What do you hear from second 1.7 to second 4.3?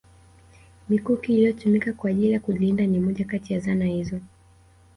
kwa ajili ya kujilinda ni moja Kati ya zana hizo